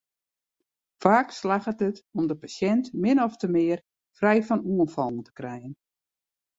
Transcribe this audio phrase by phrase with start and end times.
[1.05, 3.79] Faak slagget it om de pasjint min ofte mear
[4.17, 5.73] frij fan oanfallen te krijen.